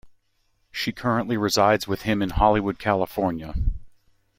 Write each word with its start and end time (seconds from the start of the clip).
She 0.71 0.91
currently 0.91 1.37
resides 1.37 1.87
with 1.87 2.01
him 2.01 2.23
in 2.23 2.31
Hollywood, 2.31 2.79
California. 2.79 3.53